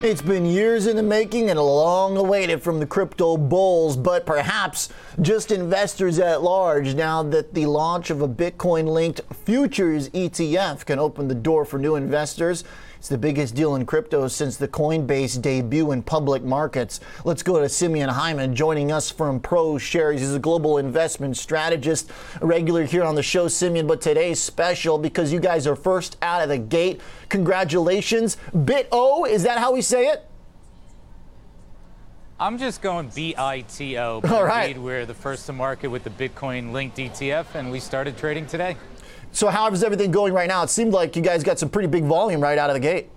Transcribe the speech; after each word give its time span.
It's 0.00 0.22
been 0.22 0.46
years 0.46 0.86
in 0.86 0.94
the 0.94 1.02
making 1.02 1.50
and 1.50 1.58
long 1.58 2.16
awaited 2.16 2.62
from 2.62 2.78
the 2.78 2.86
crypto 2.86 3.36
bulls, 3.36 3.96
but 3.96 4.24
perhaps 4.24 4.90
just 5.20 5.50
investors 5.50 6.20
at 6.20 6.40
large 6.40 6.94
now 6.94 7.24
that 7.24 7.52
the 7.52 7.66
launch 7.66 8.10
of 8.10 8.22
a 8.22 8.28
Bitcoin 8.28 8.86
linked 8.86 9.22
futures 9.34 10.08
ETF 10.10 10.86
can 10.86 11.00
open 11.00 11.26
the 11.26 11.34
door 11.34 11.64
for 11.64 11.80
new 11.80 11.96
investors. 11.96 12.62
It's 12.98 13.08
the 13.08 13.16
biggest 13.16 13.54
deal 13.54 13.76
in 13.76 13.86
crypto 13.86 14.26
since 14.26 14.56
the 14.56 14.66
Coinbase 14.66 15.40
debut 15.40 15.92
in 15.92 16.02
public 16.02 16.42
markets. 16.42 16.98
Let's 17.24 17.44
go 17.44 17.60
to 17.60 17.68
Simeon 17.68 18.08
Hyman 18.08 18.56
joining 18.56 18.90
us 18.90 19.08
from 19.08 19.38
ProShares. 19.38 20.18
He's 20.18 20.34
a 20.34 20.40
global 20.40 20.78
investment 20.78 21.36
strategist, 21.36 22.10
a 22.40 22.46
regular 22.46 22.84
here 22.84 23.04
on 23.04 23.14
the 23.14 23.22
show, 23.22 23.46
Simeon. 23.46 23.86
But 23.86 24.00
today's 24.00 24.42
special 24.42 24.98
because 24.98 25.32
you 25.32 25.38
guys 25.38 25.64
are 25.68 25.76
first 25.76 26.16
out 26.22 26.42
of 26.42 26.48
the 26.48 26.58
gate. 26.58 27.00
Congratulations. 27.28 28.36
BitO, 28.52 29.28
is 29.28 29.44
that 29.44 29.58
how 29.58 29.72
we 29.72 29.80
say 29.80 30.08
it? 30.08 30.24
I'm 32.40 32.58
just 32.58 32.82
going 32.82 33.10
B-I-T-O. 33.14 34.22
All 34.28 34.44
right. 34.44 34.76
We're 34.76 35.06
the 35.06 35.14
first 35.14 35.46
to 35.46 35.52
market 35.52 35.88
with 35.88 36.02
the 36.02 36.10
Bitcoin 36.10 36.72
linked 36.72 36.96
ETF, 36.96 37.54
and 37.54 37.70
we 37.70 37.78
started 37.78 38.16
trading 38.16 38.46
today. 38.46 38.76
So 39.32 39.48
how 39.48 39.70
is 39.70 39.84
everything 39.84 40.10
going 40.10 40.32
right 40.32 40.48
now? 40.48 40.62
It 40.62 40.70
seemed 40.70 40.92
like 40.92 41.14
you 41.16 41.22
guys 41.22 41.44
got 41.44 41.58
some 41.58 41.68
pretty 41.68 41.88
big 41.88 42.04
volume 42.04 42.40
right 42.40 42.58
out 42.58 42.70
of 42.70 42.74
the 42.74 42.80
gate. 42.80 43.10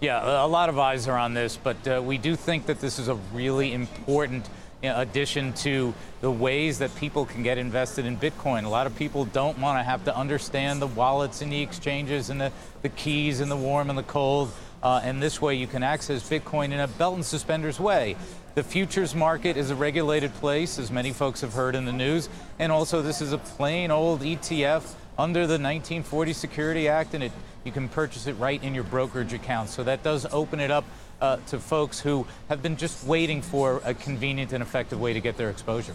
Yeah, 0.00 0.44
a 0.44 0.48
lot 0.48 0.68
of 0.68 0.78
eyes 0.78 1.06
are 1.06 1.16
on 1.16 1.32
this, 1.32 1.56
but 1.56 1.86
uh, 1.86 2.02
we 2.04 2.18
do 2.18 2.34
think 2.34 2.66
that 2.66 2.80
this 2.80 2.98
is 2.98 3.08
a 3.08 3.14
really 3.32 3.72
important 3.72 4.48
addition 4.82 5.52
to 5.52 5.94
the 6.20 6.30
ways 6.30 6.78
that 6.80 6.94
people 6.96 7.24
can 7.24 7.44
get 7.44 7.56
invested 7.56 8.04
in 8.04 8.16
Bitcoin. 8.16 8.64
A 8.64 8.68
lot 8.68 8.88
of 8.88 8.96
people 8.96 9.24
don't 9.26 9.58
want 9.58 9.78
to 9.78 9.84
have 9.84 10.04
to 10.06 10.16
understand 10.16 10.82
the 10.82 10.88
wallets 10.88 11.40
and 11.40 11.52
the 11.52 11.62
exchanges 11.62 12.30
and 12.30 12.40
the, 12.40 12.50
the 12.82 12.88
keys 12.88 13.40
and 13.40 13.48
the 13.50 13.56
warm 13.56 13.90
and 13.90 13.98
the 13.98 14.02
cold. 14.02 14.50
Uh, 14.82 15.00
and 15.04 15.22
this 15.22 15.40
way 15.40 15.54
you 15.54 15.66
can 15.66 15.82
access 15.82 16.28
Bitcoin 16.28 16.72
in 16.72 16.80
a 16.80 16.88
belt 16.88 17.14
and 17.14 17.24
suspenders 17.24 17.78
way. 17.78 18.16
The 18.54 18.62
futures 18.62 19.14
market 19.14 19.56
is 19.56 19.70
a 19.70 19.74
regulated 19.74 20.34
place, 20.34 20.78
as 20.78 20.90
many 20.90 21.12
folks 21.12 21.40
have 21.40 21.54
heard 21.54 21.74
in 21.74 21.84
the 21.84 21.92
news, 21.92 22.28
and 22.58 22.70
also 22.70 23.00
this 23.00 23.22
is 23.22 23.32
a 23.32 23.38
plain 23.38 23.90
old 23.90 24.20
ETF 24.20 24.94
under 25.16 25.40
the 25.40 25.54
1940 25.54 26.32
Security 26.32 26.88
Act, 26.88 27.14
and 27.14 27.24
it, 27.24 27.32
you 27.64 27.72
can 27.72 27.88
purchase 27.88 28.26
it 28.26 28.34
right 28.34 28.62
in 28.62 28.74
your 28.74 28.84
brokerage 28.84 29.32
account. 29.32 29.70
So 29.70 29.84
that 29.84 30.02
does 30.02 30.26
open 30.32 30.60
it 30.60 30.70
up 30.70 30.84
uh, 31.20 31.36
to 31.46 31.58
folks 31.58 32.00
who 32.00 32.26
have 32.48 32.62
been 32.62 32.76
just 32.76 33.06
waiting 33.06 33.40
for 33.40 33.80
a 33.84 33.94
convenient 33.94 34.52
and 34.52 34.62
effective 34.62 35.00
way 35.00 35.12
to 35.12 35.20
get 35.20 35.36
their 35.36 35.50
exposure. 35.50 35.94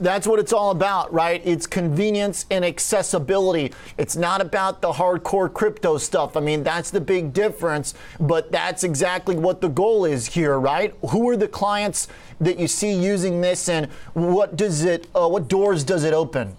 That's 0.00 0.26
what 0.26 0.38
it's 0.38 0.52
all 0.52 0.70
about, 0.70 1.12
right? 1.12 1.42
It's 1.44 1.66
convenience 1.66 2.46
and 2.50 2.64
accessibility. 2.64 3.72
It's 3.96 4.14
not 4.14 4.40
about 4.40 4.80
the 4.80 4.92
hardcore 4.92 5.52
crypto 5.52 5.98
stuff. 5.98 6.36
I 6.36 6.40
mean, 6.40 6.62
that's 6.62 6.90
the 6.90 7.00
big 7.00 7.32
difference, 7.32 7.94
but 8.20 8.52
that's 8.52 8.84
exactly 8.84 9.34
what 9.36 9.60
the 9.60 9.68
goal 9.68 10.04
is 10.04 10.26
here, 10.26 10.58
right? 10.58 10.94
Who 11.10 11.28
are 11.30 11.36
the 11.36 11.48
clients 11.48 12.06
that 12.40 12.58
you 12.60 12.68
see 12.68 12.92
using 12.92 13.40
this 13.40 13.68
and 13.68 13.90
what 14.14 14.56
does 14.56 14.84
it 14.84 15.08
uh, 15.14 15.28
what 15.28 15.48
doors 15.48 15.82
does 15.82 16.04
it 16.04 16.12
open? 16.14 16.56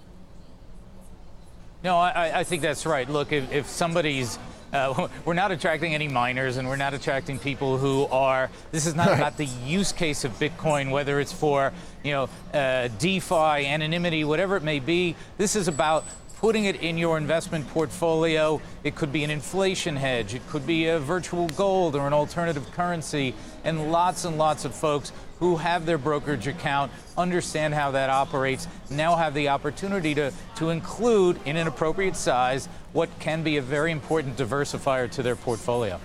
No, 1.84 1.98
I, 1.98 2.40
I 2.40 2.44
think 2.44 2.62
that's 2.62 2.86
right. 2.86 3.10
Look, 3.10 3.32
if, 3.32 3.52
if 3.52 3.68
somebody's 3.68 4.38
uh, 4.74 5.08
we're 5.26 5.34
not 5.34 5.52
attracting 5.52 5.94
any 5.94 6.08
miners 6.08 6.58
and 6.58 6.68
we're 6.68 6.76
not 6.76 6.94
attracting 6.94 7.40
people 7.40 7.78
who 7.78 8.06
are, 8.08 8.50
this 8.72 8.86
is 8.86 8.96
not 8.96 9.08
right. 9.08 9.18
about 9.18 9.38
the 9.38 9.46
use 9.66 9.92
case 9.92 10.24
of 10.24 10.32
Bitcoin, 10.40 10.92
whether 10.92 11.20
it's 11.20 11.34
for, 11.34 11.74
you 12.04 12.12
know, 12.12 12.30
uh, 12.54 12.88
DeFi, 13.00 13.66
anonymity, 13.66 14.24
whatever 14.24 14.56
it 14.56 14.64
may 14.64 14.80
be. 14.80 15.16
This 15.38 15.56
is 15.56 15.68
about 15.68 16.06
putting 16.40 16.64
it 16.66 16.82
in 16.82 16.98
your 16.98 17.18
investment 17.18 17.68
portfolio. 17.68 18.62
It 18.86 18.96
could 18.96 19.12
be 19.12 19.26
an 19.26 19.30
inflation 19.30 19.98
hedge, 19.98 20.34
it 20.34 20.48
could 20.48 20.66
be 20.66 20.88
a 20.88 20.98
virtual 20.98 21.48
gold 21.50 21.96
or 21.96 22.08
an 22.08 22.14
alternative 22.14 22.72
currency, 22.72 23.36
and 23.66 23.92
lots 23.92 24.24
and 24.24 24.38
lots 24.38 24.64
of 24.64 24.74
folks 24.74 25.12
who 25.40 25.58
have 25.58 25.86
their 25.86 25.98
brokerage 25.98 26.48
account 26.48 26.92
understand 27.18 27.74
how 27.74 27.92
that 27.92 28.10
operates, 28.10 28.68
now 28.90 29.16
have 29.16 29.34
the 29.34 29.50
opportunity 29.50 30.16
to, 30.16 30.32
to 30.56 30.70
include 30.70 31.40
in 31.46 31.58
an 31.58 31.68
appropriate 31.68 32.16
size 32.16 32.68
what 32.94 33.10
can 33.20 33.44
be 33.44 33.58
a 33.58 33.62
very 33.62 33.92
important 33.92 34.38
diversifier 34.38 35.12
to 35.12 35.22
their 35.22 35.36
portfolio. 35.36 36.00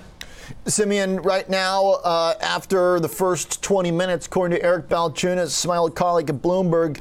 Simeon, 0.66 1.21
right 1.22 1.49
now, 1.49 1.93
uh, 2.05 2.34
after 2.41 2.99
the 3.00 3.09
first 3.09 3.62
20 3.62 3.91
minutes, 3.91 4.27
according 4.27 4.59
to 4.59 4.65
Eric 4.65 4.88
Balchunas, 4.88 5.50
Smile 5.50 5.91
colleague 5.91 6.31
at 6.31 6.37
Bloomberg, 6.37 7.00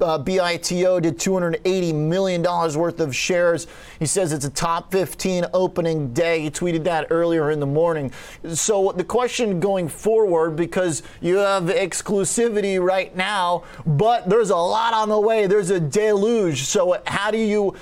uh, 0.00 0.18
BITO 0.18 1.00
did 1.00 1.18
$280 1.18 1.94
million 1.94 2.42
worth 2.42 3.00
of 3.00 3.14
shares. 3.14 3.66
He 3.98 4.06
says 4.06 4.32
it's 4.32 4.44
a 4.44 4.50
top 4.50 4.90
15 4.92 5.46
opening 5.54 6.12
day. 6.12 6.40
He 6.40 6.50
tweeted 6.50 6.84
that 6.84 7.06
earlier 7.10 7.50
in 7.50 7.60
the 7.60 7.66
morning. 7.66 8.12
So 8.48 8.92
the 8.92 9.04
question 9.04 9.60
going 9.60 9.88
forward, 9.88 10.56
because 10.56 11.02
you 11.20 11.36
have 11.36 11.64
exclusivity 11.64 12.82
right 12.82 13.14
now, 13.16 13.64
but 13.86 14.28
there's 14.28 14.50
a 14.50 14.56
lot 14.56 14.92
on 14.94 15.08
the 15.08 15.20
way. 15.20 15.46
There's 15.46 15.70
a 15.70 15.80
deluge. 15.80 16.64
So 16.64 17.00
how 17.06 17.30
do 17.30 17.38
you 17.38 17.74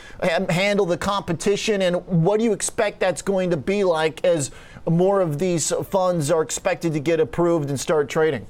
handle 0.51 0.87
the 0.87 0.99
competition, 0.99 1.83
and 1.83 2.07
what 2.07 2.39
do 2.39 2.45
you 2.45 2.53
expect 2.53 3.01
that's 3.01 3.23
going 3.23 3.51
to 3.51 3.57
be 3.57 3.85
like 3.85 4.25
as 4.25 4.51
more 4.89 5.21
of 5.21 5.39
these 5.39 5.73
funds 5.89 6.31
are 6.31 6.43
expected 6.43 6.93
to 6.93 7.01
get 7.01 7.21
approved 7.21 7.69
and 7.69 7.79
start 7.79 8.09
trading? 8.09 8.47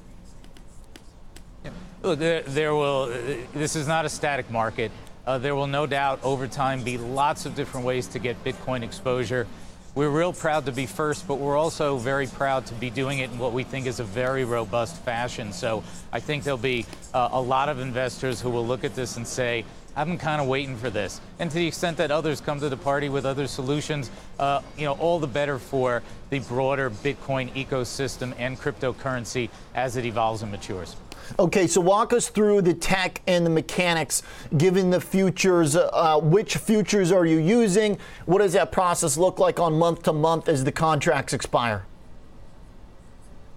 Look, 2.01 2.19
there, 2.19 2.75
will. 2.75 3.07
This 3.53 3.77
is 3.77 3.87
not 3.87 4.03
a 4.03 4.09
static 4.09 4.51
market. 4.51 4.91
Uh, 5.25 5.37
there 5.37 5.55
will 5.55 5.67
no 5.67 5.85
doubt 5.85 6.19
over 6.21 6.47
time 6.47 6.83
be 6.83 6.97
lots 6.97 7.45
of 7.45 7.55
different 7.55 7.85
ways 7.85 8.07
to 8.07 8.19
get 8.19 8.43
Bitcoin 8.43 8.83
exposure. 8.83 9.47
We're 9.95 10.09
real 10.09 10.33
proud 10.33 10.65
to 10.65 10.71
be 10.71 10.85
first, 10.85 11.27
but 11.27 11.35
we're 11.35 11.55
also 11.55 11.97
very 11.97 12.27
proud 12.27 12.65
to 12.65 12.73
be 12.73 12.89
doing 12.89 13.19
it 13.19 13.31
in 13.31 13.37
what 13.37 13.53
we 13.53 13.63
think 13.63 13.85
is 13.85 14.01
a 14.01 14.03
very 14.03 14.43
robust 14.43 14.97
fashion. 15.03 15.53
So 15.53 15.83
I 16.11 16.19
think 16.19 16.43
there'll 16.43 16.57
be 16.57 16.85
uh, 17.13 17.29
a 17.31 17.41
lot 17.41 17.69
of 17.69 17.79
investors 17.79 18.41
who 18.41 18.49
will 18.49 18.65
look 18.65 18.83
at 18.83 18.95
this 18.95 19.15
and 19.15 19.25
say, 19.25 19.63
I've 19.95 20.07
been 20.07 20.17
kind 20.17 20.41
of 20.41 20.47
waiting 20.47 20.75
for 20.75 20.89
this. 20.89 21.21
And 21.37 21.51
to 21.51 21.55
the 21.55 21.67
extent 21.67 21.97
that 21.97 22.09
others 22.09 22.41
come 22.41 22.59
to 22.59 22.69
the 22.69 22.77
party 22.77 23.09
with 23.09 23.25
other 23.25 23.45
solutions, 23.45 24.09
uh, 24.39 24.61
you 24.75 24.85
know, 24.85 24.93
all 24.93 25.19
the 25.19 25.27
better 25.27 25.59
for 25.59 26.01
the 26.31 26.39
broader 26.39 26.89
Bitcoin 26.89 27.53
ecosystem 27.53 28.33
and 28.39 28.59
cryptocurrency 28.59 29.49
as 29.75 29.95
it 29.95 30.05
evolves 30.05 30.41
and 30.41 30.51
matures. 30.51 30.95
Okay, 31.39 31.67
so 31.67 31.79
walk 31.79 32.11
us 32.11 32.27
through 32.27 32.63
the 32.63 32.73
tech 32.73 33.21
and 33.27 33.45
the 33.45 33.49
mechanics, 33.49 34.23
given 34.57 34.89
the 34.89 34.99
futures. 34.99 35.75
Uh, 35.75 36.19
which 36.21 36.57
futures 36.57 37.11
are 37.11 37.25
you 37.25 37.37
using? 37.37 37.97
What 38.25 38.39
does 38.39 38.53
that 38.53 38.71
process 38.71 39.15
look 39.15 39.39
like 39.39 39.59
on 39.59 39.73
month 39.73 40.03
to 40.03 40.13
month 40.13 40.49
as 40.49 40.63
the 40.63 40.71
contracts 40.71 41.33
expire? 41.33 41.85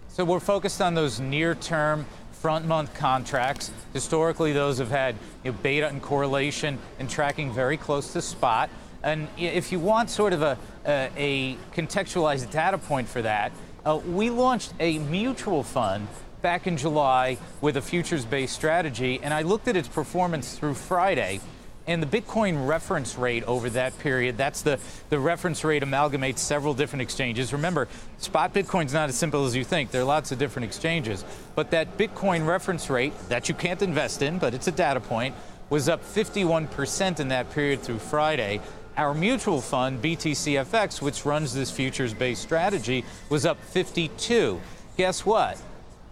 So 0.08 0.24
we're 0.24 0.40
focused 0.40 0.80
on 0.80 0.94
those 0.94 1.18
near 1.18 1.54
term 1.54 2.06
front 2.40 2.66
month 2.66 2.94
contracts. 2.94 3.70
Historically, 3.92 4.52
those 4.52 4.78
have 4.78 4.90
had 4.90 5.14
you 5.44 5.52
know, 5.52 5.58
beta 5.62 5.88
and 5.88 6.02
correlation 6.02 6.78
and 6.98 7.08
tracking 7.08 7.52
very 7.52 7.76
close 7.76 8.12
to 8.12 8.22
spot. 8.22 8.70
And 9.02 9.28
if 9.38 9.72
you 9.72 9.78
want 9.78 10.10
sort 10.10 10.32
of 10.32 10.42
a, 10.42 10.58
a, 10.84 11.10
a 11.16 11.54
contextualized 11.74 12.50
data 12.50 12.78
point 12.78 13.08
for 13.08 13.22
that, 13.22 13.52
uh, 13.84 13.98
we 13.98 14.30
launched 14.30 14.74
a 14.80 14.98
mutual 14.98 15.62
fund 15.62 16.08
back 16.42 16.66
in 16.66 16.76
July 16.76 17.38
with 17.60 17.76
a 17.76 17.82
futures 17.82 18.24
based 18.24 18.54
strategy, 18.54 19.20
and 19.22 19.32
I 19.32 19.42
looked 19.42 19.68
at 19.68 19.76
its 19.76 19.88
performance 19.88 20.56
through 20.58 20.74
Friday. 20.74 21.40
And 21.88 22.02
the 22.02 22.20
Bitcoin 22.20 22.66
reference 22.66 23.16
rate 23.16 23.44
over 23.44 23.70
that 23.70 23.96
period, 24.00 24.36
that's 24.36 24.62
the, 24.62 24.80
the 25.08 25.20
reference 25.20 25.62
rate 25.62 25.84
amalgamates 25.84 26.38
several 26.38 26.74
different 26.74 27.02
exchanges. 27.02 27.52
Remember, 27.52 27.86
spot 28.18 28.52
Bitcoin's 28.52 28.92
not 28.92 29.08
as 29.08 29.14
simple 29.14 29.44
as 29.46 29.54
you 29.54 29.62
think. 29.62 29.92
There 29.92 30.02
are 30.02 30.04
lots 30.04 30.32
of 30.32 30.38
different 30.38 30.64
exchanges. 30.64 31.24
But 31.54 31.70
that 31.70 31.96
Bitcoin 31.96 32.44
reference 32.44 32.90
rate 32.90 33.12
that 33.28 33.48
you 33.48 33.54
can't 33.54 33.80
invest 33.82 34.20
in, 34.22 34.38
but 34.38 34.52
it's 34.52 34.66
a 34.66 34.72
data 34.72 34.98
point, 34.98 35.36
was 35.70 35.88
up 35.88 36.04
51% 36.04 37.20
in 37.20 37.28
that 37.28 37.50
period 37.52 37.82
through 37.82 37.98
Friday. 37.98 38.60
Our 38.96 39.14
mutual 39.14 39.60
fund, 39.60 40.02
BTCFX, 40.02 41.00
which 41.00 41.24
runs 41.24 41.54
this 41.54 41.70
futures 41.70 42.14
based 42.14 42.42
strategy, 42.42 43.04
was 43.28 43.46
up 43.46 43.62
52. 43.62 44.60
Guess 44.96 45.24
what? 45.24 45.60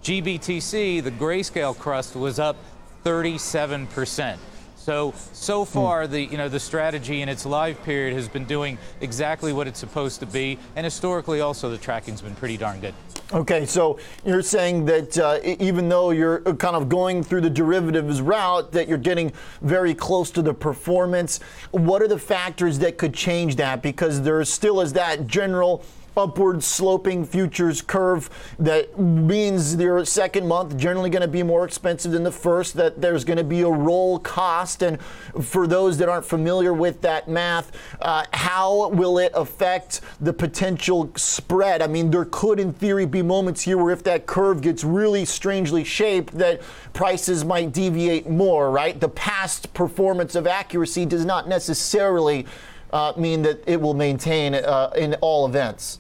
GBTC, 0.05 1.03
the 1.03 1.11
Grayscale 1.11 1.81
Trust, 1.81 2.15
was 2.15 2.39
up 2.39 2.57
37 3.03 3.87
percent. 3.89 4.41
So 4.85 5.15
so 5.33 5.65
far, 5.65 6.07
the 6.07 6.21
you 6.21 6.37
know 6.37 6.51
the 6.51 6.61
strategy 6.61 7.23
in 7.23 7.29
its 7.31 7.47
live 7.47 7.83
period 7.85 8.13
has 8.13 8.29
been 8.29 8.45
doing 8.45 8.77
exactly 9.01 9.51
what 9.51 9.67
it's 9.67 9.79
supposed 9.79 10.21
to 10.21 10.27
be, 10.27 10.59
and 10.77 10.85
historically 10.85 11.41
also 11.41 11.71
the 11.71 11.79
tracking's 11.79 12.21
been 12.21 12.35
pretty 12.35 12.59
darn 12.59 12.81
good. 12.81 12.93
Okay, 13.33 13.65
so 13.65 13.99
you're 14.27 14.43
saying 14.43 14.85
that 14.85 15.17
uh, 15.17 15.39
even 15.43 15.89
though 15.89 16.11
you're 16.11 16.41
kind 16.57 16.77
of 16.77 16.91
going 16.91 17.23
through 17.23 17.41
the 17.41 17.49
derivatives 17.49 18.21
route, 18.21 18.73
that 18.73 18.87
you're 18.87 18.99
getting 18.99 19.33
very 19.63 19.95
close 19.95 20.31
to 20.33 20.43
the 20.43 20.53
performance. 20.53 21.41
What 21.71 22.03
are 22.03 22.09
the 22.09 22.19
factors 22.19 22.79
that 22.81 22.99
could 22.99 23.15
change 23.15 23.57
that? 23.57 23.81
Because 23.81 24.21
there 24.21 24.45
still 24.45 24.83
is 24.83 24.93
that 24.93 25.27
general 25.27 25.83
upward 26.17 26.63
sloping 26.63 27.25
futures 27.25 27.83
curve 27.83 28.31
that 28.59 28.99
means 28.99 29.77
your 29.77 30.05
second 30.05 30.47
month 30.47 30.77
generally 30.77 31.11
going 31.11 31.23
to 31.23 31.29
be 31.29 31.43
more 31.43 31.65
expensive 31.65 32.13
than 32.13 32.23
the 32.23 32.33
first, 32.33 32.75
that 32.75 33.01
there's 33.01 33.25
going 33.25 33.37
to 33.37 33.45
be 33.45 33.63
a 33.63 33.69
roll 33.69 34.19
cost. 34.19 34.83
And 34.83 35.01
for 35.43 35.67
those 35.67 35.99
that 35.99 36.09
aren't 36.09 36.25
familiar 36.25 36.73
with 36.73 37.01
that 37.03 37.29
math, 37.29 37.73
uh, 38.01 38.25
how 38.33 38.89
will 38.91 39.19
it 39.19 39.33
affect 39.35 40.01
the 40.21 40.33
potential 40.33 41.11
spread? 41.17 41.83
I 41.83 41.87
mean, 41.87 42.11
there 42.11 42.25
could, 42.25 42.61
in 42.61 42.73
theory, 42.73 43.07
be 43.07 43.23
moments 43.23 43.63
here 43.63 43.79
where 43.79 43.93
if 43.93 44.03
that 44.05 44.27
curve 44.27 44.61
gets 44.61 44.85
really 44.85 45.25
strangely 45.25 45.85
shaped, 45.85 46.37
that 46.39 46.63
prices 46.93 47.45
might 47.45 47.73
deviate 47.73 48.29
more, 48.29 48.71
right? 48.71 48.99
The 48.99 49.09
past 49.09 49.75
performance 49.75 50.35
of 50.35 50.47
accuracy 50.47 51.07
does 51.07 51.25
not 51.25 51.49
necessarily 51.49 52.47
uh, 52.93 53.13
mean 53.17 53.43
that 53.43 53.63
it 53.67 53.81
will 53.81 53.95
maintain 53.95 54.55
uh, 54.55 54.91
in 54.97 55.15
all 55.21 55.47
events. 55.47 55.99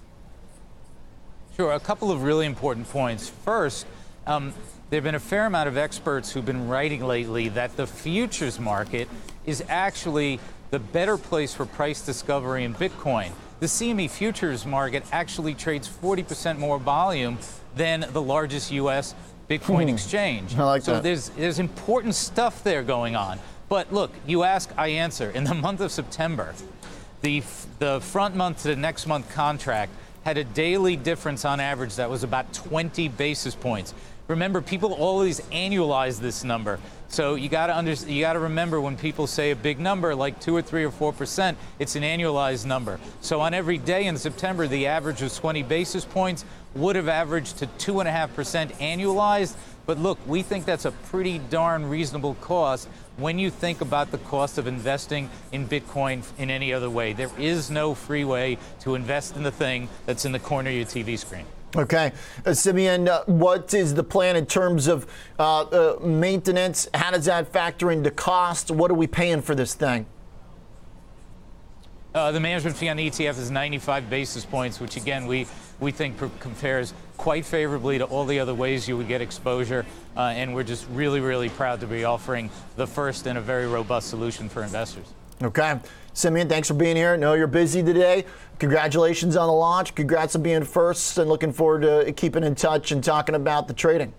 Sure. 1.56 1.72
A 1.72 1.80
couple 1.80 2.10
of 2.10 2.22
really 2.22 2.46
important 2.46 2.88
points. 2.90 3.28
First, 3.28 3.86
um, 4.26 4.52
there 4.90 4.98
have 4.98 5.04
been 5.04 5.14
a 5.14 5.20
fair 5.20 5.46
amount 5.46 5.68
of 5.68 5.76
experts 5.76 6.32
who've 6.32 6.44
been 6.44 6.68
writing 6.68 7.04
lately 7.04 7.48
that 7.50 7.76
the 7.76 7.86
futures 7.86 8.58
market 8.58 9.08
is 9.46 9.62
actually 9.68 10.40
the 10.70 10.78
better 10.78 11.16
place 11.16 11.54
for 11.54 11.64
price 11.66 12.04
discovery 12.04 12.64
in 12.64 12.74
Bitcoin. 12.74 13.30
The 13.60 13.66
CME 13.66 14.10
futures 14.10 14.66
market 14.66 15.04
actually 15.12 15.54
trades 15.54 15.88
40% 15.88 16.58
more 16.58 16.78
volume 16.78 17.38
than 17.76 18.04
the 18.12 18.20
largest 18.22 18.72
U.S. 18.72 19.14
Bitcoin 19.48 19.84
Hmm. 19.84 19.88
exchange. 19.90 20.56
I 20.58 20.64
like 20.64 20.82
so 20.82 20.94
that. 20.94 21.02
there's 21.02 21.28
there's 21.30 21.58
important 21.58 22.14
stuff 22.14 22.64
there 22.64 22.82
going 22.82 23.14
on. 23.14 23.38
But 23.68 23.92
look, 23.92 24.10
you 24.26 24.42
ask, 24.42 24.70
I 24.76 24.88
answer. 24.88 25.30
In 25.30 25.44
the 25.44 25.54
month 25.66 25.80
of 25.80 25.92
September, 25.92 26.54
the 27.20 27.38
f- 27.38 27.66
the 27.78 28.00
front 28.00 28.34
month 28.34 28.62
to 28.62 28.68
the 28.68 28.76
next 28.76 29.06
month 29.06 29.30
contract 29.32 29.92
had 30.24 30.38
a 30.38 30.44
daily 30.44 30.96
difference 30.96 31.44
on 31.44 31.60
average 31.60 31.96
that 31.96 32.08
was 32.08 32.22
about 32.22 32.52
20 32.52 33.08
basis 33.08 33.54
points. 33.54 33.92
Remember, 34.26 34.62
people 34.62 34.94
always 34.94 35.40
annualize 35.52 36.18
this 36.18 36.44
number. 36.44 36.80
So 37.08 37.34
you 37.34 37.48
got 37.48 37.66
to 37.66 37.76
under, 37.76 37.92
you 37.92 38.22
got 38.22 38.32
to 38.32 38.38
remember 38.38 38.80
when 38.80 38.96
people 38.96 39.26
say 39.26 39.50
a 39.50 39.56
big 39.56 39.78
number 39.78 40.14
like 40.14 40.40
two 40.40 40.56
or 40.56 40.62
three 40.62 40.82
or 40.82 40.90
four 40.90 41.12
percent, 41.12 41.58
it's 41.78 41.94
an 41.94 42.02
annualized 42.02 42.64
number. 42.64 42.98
So 43.20 43.40
on 43.40 43.52
every 43.52 43.78
day 43.78 44.06
in 44.06 44.16
September, 44.16 44.66
the 44.66 44.86
average 44.86 45.20
was 45.20 45.36
20 45.36 45.62
basis 45.62 46.04
points. 46.04 46.44
Would 46.74 46.96
have 46.96 47.08
averaged 47.08 47.58
to 47.58 47.66
two 47.66 48.00
and 48.00 48.08
a 48.08 48.12
half 48.12 48.34
percent 48.34 48.72
annualized. 48.78 49.54
But 49.86 49.98
look, 49.98 50.18
we 50.26 50.42
think 50.42 50.64
that's 50.64 50.86
a 50.86 50.90
pretty 50.90 51.38
darn 51.38 51.88
reasonable 51.88 52.34
cost 52.40 52.88
when 53.18 53.38
you 53.38 53.50
think 53.50 53.80
about 53.82 54.10
the 54.10 54.18
cost 54.18 54.56
of 54.56 54.66
investing 54.66 55.30
in 55.52 55.68
Bitcoin 55.68 56.24
in 56.38 56.50
any 56.50 56.72
other 56.72 56.88
way. 56.88 57.12
There 57.12 57.30
is 57.38 57.70
no 57.70 57.94
free 57.94 58.24
way 58.24 58.58
to 58.80 58.94
invest 58.94 59.36
in 59.36 59.42
the 59.42 59.52
thing 59.52 59.88
that's 60.06 60.24
in 60.24 60.32
the 60.32 60.38
corner 60.38 60.70
of 60.70 60.76
your 60.76 60.86
TV 60.86 61.18
screen. 61.18 61.44
Okay. 61.76 62.12
Uh, 62.46 62.54
Simeon, 62.54 63.08
uh, 63.08 63.24
what 63.24 63.74
is 63.74 63.94
the 63.94 64.04
plan 64.04 64.36
in 64.36 64.46
terms 64.46 64.86
of 64.86 65.06
uh, 65.38 65.62
uh, 65.62 65.98
maintenance? 66.00 66.88
How 66.94 67.10
does 67.10 67.24
that 67.24 67.52
factor 67.52 67.90
into 67.90 68.10
cost? 68.10 68.70
What 68.70 68.90
are 68.90 68.94
we 68.94 69.06
paying 69.06 69.42
for 69.42 69.54
this 69.54 69.74
thing? 69.74 70.06
Uh, 72.14 72.30
the 72.30 72.38
management 72.38 72.76
fee 72.76 72.88
on 72.88 72.96
the 72.96 73.10
ETF 73.10 73.38
is 73.38 73.50
95 73.50 74.08
basis 74.08 74.44
points, 74.44 74.78
which 74.78 74.96
again 74.96 75.26
we 75.26 75.48
we 75.80 75.90
think 75.90 76.16
compares 76.38 76.94
quite 77.16 77.44
favorably 77.44 77.98
to 77.98 78.04
all 78.04 78.24
the 78.24 78.38
other 78.38 78.54
ways 78.54 78.88
you 78.88 78.96
would 78.96 79.08
get 79.08 79.20
exposure. 79.20 79.84
Uh, 80.16 80.20
and 80.20 80.54
we're 80.54 80.62
just 80.62 80.86
really, 80.90 81.18
really 81.18 81.48
proud 81.48 81.80
to 81.80 81.86
be 81.88 82.04
offering 82.04 82.48
the 82.76 82.86
first 82.86 83.26
and 83.26 83.36
a 83.36 83.40
very 83.40 83.66
robust 83.66 84.08
solution 84.08 84.48
for 84.48 84.62
investors. 84.62 85.06
Okay. 85.42 85.78
Simeon, 86.12 86.48
thanks 86.48 86.68
for 86.68 86.74
being 86.74 86.94
here. 86.94 87.14
I 87.14 87.16
know 87.16 87.34
you're 87.34 87.48
busy 87.48 87.82
today. 87.82 88.24
Congratulations 88.60 89.36
on 89.36 89.48
the 89.48 89.52
launch. 89.52 89.94
Congrats 89.94 90.36
on 90.36 90.42
being 90.42 90.62
first 90.62 91.18
and 91.18 91.28
looking 91.28 91.52
forward 91.52 91.82
to 91.82 92.12
keeping 92.12 92.44
in 92.44 92.54
touch 92.54 92.92
and 92.92 93.02
talking 93.02 93.34
about 93.34 93.66
the 93.66 93.74
trading. 93.74 94.14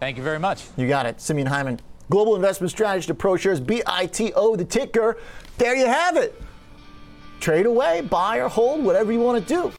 Thank 0.00 0.16
you 0.16 0.24
very 0.24 0.40
much. 0.40 0.64
You 0.76 0.88
got 0.88 1.06
it. 1.06 1.20
Simeon 1.20 1.46
Hyman, 1.46 1.80
Global 2.10 2.34
Investment 2.34 2.70
Strategist 2.72 3.08
at 3.08 3.18
ProShares, 3.18 3.64
BITO, 3.64 4.56
the 4.56 4.64
ticker. 4.64 5.16
There 5.58 5.76
you 5.76 5.86
have 5.86 6.16
it. 6.16 6.40
Trade 7.38 7.66
away, 7.66 8.00
buy 8.00 8.38
or 8.38 8.48
hold, 8.48 8.84
whatever 8.84 9.12
you 9.12 9.20
want 9.20 9.46
to 9.46 9.54
do. 9.54 9.72